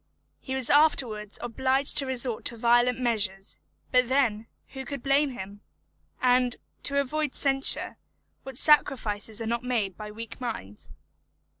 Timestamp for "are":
9.43-9.45